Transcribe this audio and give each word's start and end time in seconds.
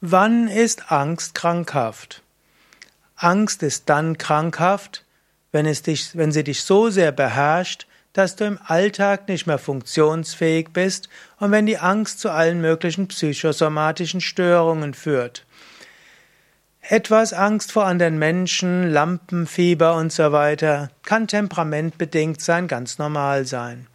Wann 0.00 0.46
ist 0.46 0.92
Angst 0.92 1.34
krankhaft? 1.34 2.22
Angst 3.16 3.64
ist 3.64 3.88
dann 3.88 4.16
krankhaft, 4.16 5.04
wenn, 5.50 5.66
es 5.66 5.82
dich, 5.82 6.16
wenn 6.16 6.30
sie 6.30 6.44
dich 6.44 6.62
so 6.62 6.88
sehr 6.88 7.10
beherrscht, 7.10 7.88
dass 8.12 8.36
du 8.36 8.44
im 8.44 8.60
Alltag 8.64 9.26
nicht 9.26 9.48
mehr 9.48 9.58
funktionsfähig 9.58 10.68
bist 10.72 11.08
und 11.40 11.50
wenn 11.50 11.66
die 11.66 11.78
Angst 11.78 12.20
zu 12.20 12.30
allen 12.30 12.60
möglichen 12.60 13.08
psychosomatischen 13.08 14.20
Störungen 14.20 14.94
führt. 14.94 15.44
Etwas 16.80 17.32
Angst 17.32 17.72
vor 17.72 17.84
anderen 17.84 18.20
Menschen, 18.20 18.88
Lampenfieber 18.88 19.96
und 19.96 20.12
so 20.12 20.30
weiter 20.30 20.90
kann 21.02 21.26
temperamentbedingt 21.26 22.40
sein, 22.40 22.68
ganz 22.68 22.98
normal 22.98 23.46
sein. 23.46 23.88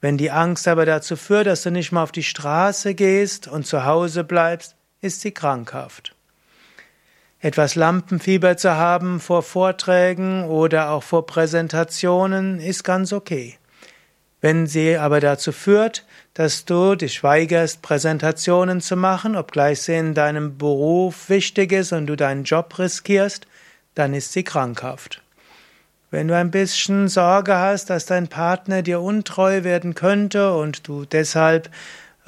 Wenn 0.00 0.18
die 0.18 0.30
Angst 0.30 0.68
aber 0.68 0.86
dazu 0.86 1.16
führt, 1.16 1.48
dass 1.48 1.64
du 1.64 1.72
nicht 1.72 1.90
mehr 1.90 2.02
auf 2.02 2.12
die 2.12 2.22
Straße 2.22 2.94
gehst 2.94 3.48
und 3.48 3.66
zu 3.66 3.84
Hause 3.84 4.22
bleibst, 4.22 4.76
ist 5.00 5.20
sie 5.20 5.32
krankhaft. 5.32 6.14
Etwas 7.40 7.76
Lampenfieber 7.76 8.56
zu 8.56 8.74
haben 8.74 9.20
vor 9.20 9.42
Vorträgen 9.42 10.44
oder 10.44 10.90
auch 10.90 11.04
vor 11.04 11.24
Präsentationen 11.26 12.58
ist 12.58 12.82
ganz 12.82 13.12
okay. 13.12 13.56
Wenn 14.40 14.66
sie 14.66 14.96
aber 14.96 15.20
dazu 15.20 15.52
führt, 15.52 16.04
dass 16.34 16.64
du 16.64 16.94
dich 16.94 17.22
weigerst, 17.22 17.82
Präsentationen 17.82 18.80
zu 18.80 18.96
machen, 18.96 19.36
obgleich 19.36 19.82
sie 19.82 19.94
in 19.94 20.14
deinem 20.14 20.58
Beruf 20.58 21.28
wichtig 21.28 21.72
ist 21.72 21.92
und 21.92 22.06
du 22.06 22.16
deinen 22.16 22.44
Job 22.44 22.78
riskierst, 22.78 23.46
dann 23.94 24.14
ist 24.14 24.32
sie 24.32 24.44
krankhaft. 24.44 25.22
Wenn 26.10 26.28
du 26.28 26.36
ein 26.36 26.50
bisschen 26.50 27.08
Sorge 27.08 27.56
hast, 27.56 27.90
dass 27.90 28.06
dein 28.06 28.28
Partner 28.28 28.82
dir 28.82 29.00
untreu 29.00 29.62
werden 29.62 29.94
könnte 29.94 30.54
und 30.54 30.88
du 30.88 31.04
deshalb 31.04 31.68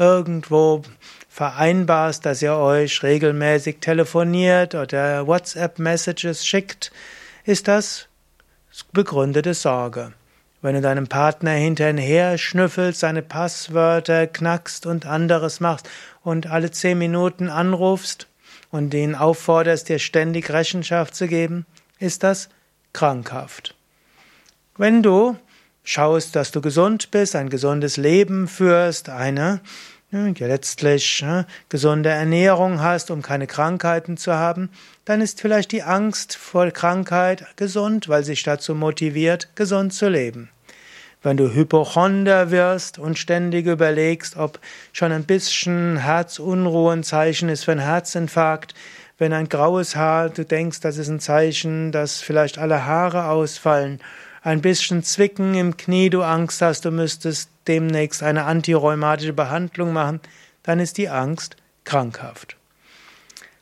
irgendwo 0.00 0.82
vereinbarst, 1.28 2.26
dass 2.26 2.42
ihr 2.42 2.56
euch 2.56 3.02
regelmäßig 3.02 3.78
telefoniert 3.80 4.74
oder 4.74 5.26
WhatsApp-Messages 5.26 6.44
schickt, 6.44 6.90
ist 7.44 7.68
das 7.68 8.08
begründete 8.92 9.54
Sorge. 9.54 10.12
Wenn 10.62 10.74
du 10.74 10.80
deinem 10.80 11.06
Partner 11.06 11.52
hinterher 11.52 12.36
schnüffelst, 12.36 13.00
seine 13.00 13.22
Passwörter 13.22 14.26
knackst 14.26 14.86
und 14.86 15.06
anderes 15.06 15.60
machst 15.60 15.88
und 16.22 16.46
alle 16.46 16.70
zehn 16.70 16.98
Minuten 16.98 17.48
anrufst 17.48 18.26
und 18.70 18.92
ihn 18.92 19.14
aufforderst, 19.14 19.88
dir 19.88 19.98
ständig 19.98 20.50
Rechenschaft 20.50 21.14
zu 21.14 21.28
geben, 21.28 21.66
ist 21.98 22.22
das 22.22 22.48
krankhaft. 22.92 23.74
Wenn 24.76 25.02
du 25.02 25.36
schaust, 25.82 26.36
dass 26.36 26.50
du 26.50 26.60
gesund 26.60 27.10
bist, 27.10 27.34
ein 27.36 27.48
gesundes 27.48 27.96
Leben 27.96 28.48
führst, 28.48 29.08
eine 29.08 29.60
ja, 30.12 30.46
letztlich 30.46 31.20
ja, 31.20 31.46
gesunde 31.68 32.08
Ernährung 32.08 32.80
hast, 32.80 33.10
um 33.10 33.22
keine 33.22 33.46
Krankheiten 33.46 34.16
zu 34.16 34.34
haben, 34.34 34.70
dann 35.04 35.20
ist 35.20 35.40
vielleicht 35.40 35.72
die 35.72 35.82
Angst 35.82 36.36
vor 36.36 36.70
Krankheit 36.70 37.46
gesund, 37.56 38.08
weil 38.08 38.24
sich 38.24 38.42
dazu 38.42 38.74
motiviert, 38.74 39.50
gesund 39.54 39.94
zu 39.94 40.08
leben. 40.08 40.50
Wenn 41.22 41.36
du 41.36 41.54
Hypochonder 41.54 42.50
wirst 42.50 42.98
und 42.98 43.18
ständig 43.18 43.66
überlegst, 43.66 44.36
ob 44.36 44.58
schon 44.92 45.12
ein 45.12 45.24
bisschen 45.24 45.98
Herzunruhe 45.98 46.92
ein 46.92 47.04
Zeichen 47.04 47.48
ist 47.50 47.64
für 47.64 47.72
einen 47.72 47.80
Herzinfarkt, 47.80 48.74
wenn 49.18 49.34
ein 49.34 49.50
graues 49.50 49.96
Haar, 49.96 50.30
du 50.30 50.46
denkst, 50.46 50.80
das 50.80 50.96
ist 50.96 51.08
ein 51.08 51.20
Zeichen, 51.20 51.92
dass 51.92 52.22
vielleicht 52.22 52.56
alle 52.56 52.86
Haare 52.86 53.26
ausfallen, 53.26 54.00
ein 54.42 54.60
bisschen 54.60 55.02
Zwicken 55.02 55.54
im 55.54 55.76
Knie, 55.76 56.10
du 56.10 56.22
Angst 56.22 56.62
hast, 56.62 56.84
du 56.84 56.90
müsstest 56.90 57.50
demnächst 57.66 58.22
eine 58.22 58.44
antirheumatische 58.44 59.32
Behandlung 59.32 59.92
machen, 59.92 60.20
dann 60.62 60.80
ist 60.80 60.98
die 60.98 61.08
Angst 61.08 61.56
krankhaft. 61.84 62.56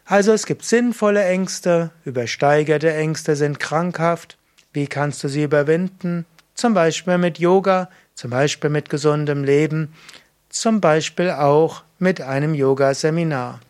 Also 0.04 0.32
es 0.32 0.46
gibt 0.46 0.64
sinnvolle 0.64 1.24
Ängste, 1.24 1.90
übersteigerte 2.04 2.94
Ängste 2.94 3.36
sind 3.36 3.60
krankhaft. 3.60 4.38
Wie 4.72 4.86
kannst 4.86 5.22
du 5.22 5.28
sie 5.28 5.42
überwinden? 5.42 6.24
Zum 6.54 6.74
Beispiel 6.74 7.18
mit 7.18 7.38
Yoga, 7.38 7.90
zum 8.14 8.30
Beispiel 8.30 8.70
mit 8.70 8.88
gesundem 8.88 9.44
Leben, 9.44 9.92
zum 10.48 10.80
Beispiel 10.80 11.30
auch 11.30 11.82
mit 11.98 12.20
einem 12.20 12.54
Yoga-Seminar. 12.54 13.60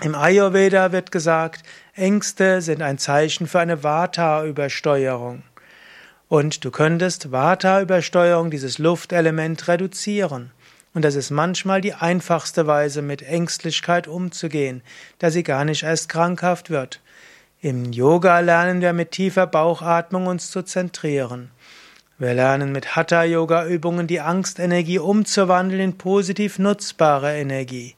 Im 0.00 0.14
Ayurveda 0.14 0.92
wird 0.92 1.10
gesagt, 1.10 1.64
Ängste 1.94 2.60
sind 2.60 2.82
ein 2.82 2.98
Zeichen 2.98 3.46
für 3.46 3.60
eine 3.60 3.82
Vata-Übersteuerung. 3.82 5.42
Und 6.34 6.64
du 6.64 6.72
könntest 6.72 7.30
Vata-Übersteuerung, 7.30 8.50
dieses 8.50 8.78
Luftelement, 8.78 9.68
reduzieren. 9.68 10.50
Und 10.92 11.04
das 11.04 11.14
ist 11.14 11.30
manchmal 11.30 11.80
die 11.80 11.94
einfachste 11.94 12.66
Weise, 12.66 13.02
mit 13.02 13.22
Ängstlichkeit 13.22 14.08
umzugehen, 14.08 14.82
da 15.20 15.30
sie 15.30 15.44
gar 15.44 15.64
nicht 15.64 15.84
erst 15.84 16.08
krankhaft 16.08 16.70
wird. 16.70 17.00
Im 17.60 17.92
Yoga 17.92 18.40
lernen 18.40 18.80
wir 18.80 18.92
mit 18.92 19.12
tiefer 19.12 19.46
Bauchatmung 19.46 20.26
uns 20.26 20.50
zu 20.50 20.62
zentrieren. 20.62 21.52
Wir 22.18 22.34
lernen 22.34 22.72
mit 22.72 22.96
Hatha-Yoga-Übungen 22.96 24.08
die 24.08 24.20
Angstenergie 24.20 24.98
umzuwandeln 24.98 25.80
in 25.80 25.98
positiv 25.98 26.58
nutzbare 26.58 27.36
Energie. 27.36 27.94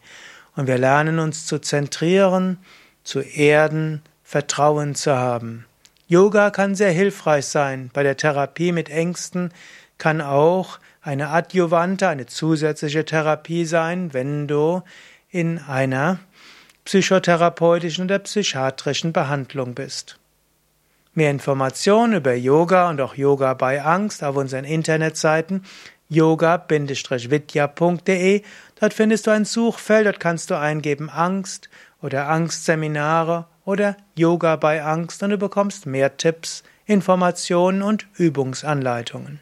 Und 0.57 0.67
wir 0.67 0.77
lernen 0.77 1.21
uns 1.21 1.47
zu 1.47 1.59
zentrieren, 1.59 2.59
zu 3.03 3.21
erden, 3.21 4.03
Vertrauen 4.25 4.95
zu 4.95 5.17
haben. 5.17 5.65
Yoga 6.09 6.51
kann 6.51 6.77
sehr 6.77 6.93
hilfreich 6.93 7.47
sein. 7.47 7.91
Bei 7.93 8.05
der 8.05 8.17
Therapie 8.17 8.71
mit 8.71 8.89
Ängsten 8.89 9.53
kann 9.99 10.21
auch 10.21 10.79
eine 11.03 11.31
Adjuvante, 11.31 12.07
eine 12.09 12.27
zusätzliche 12.27 13.05
Therapie 13.05 13.65
sein, 13.65 14.13
wenn 14.15 14.47
du 14.47 14.83
in 15.31 15.59
einer 15.59 16.21
psychotherapeutischen 16.85 18.05
oder 18.05 18.21
psychiatrischen 18.21 19.13
Behandlung 19.13 19.75
bist. 19.75 20.19
Mehr 21.15 21.31
Informationen 21.31 22.13
über 22.15 22.35
Yoga 22.35 22.89
und 22.89 23.01
auch 23.01 23.15
Yoga 23.17 23.55
bei 23.55 23.83
Angst 23.83 24.23
auf 24.23 24.37
unseren 24.37 24.65
Internetseiten 24.65 25.65
yoga-vidya.de. 26.09 26.83
Dort 28.79 28.95
findest 28.95 29.27
du 29.27 29.33
ein 29.33 29.45
Suchfeld, 29.45 30.07
dort 30.07 30.21
kannst 30.21 30.51
du 30.51 30.59
eingeben 30.59 31.11
Angst 31.11 31.69
oder 32.01 32.29
Angstseminare 32.29 33.47
oder 33.67 33.99
Yoga 34.15 34.57
bei 34.57 34.83
Angst 34.83 35.23
und 35.23 35.31
du 35.31 35.37
bekommst 35.37 35.85
mehr 35.85 36.17
Tipps, 36.17 36.63
Informationen 36.87 37.83
und 37.83 38.07
Übungsanleitungen. 38.17 39.41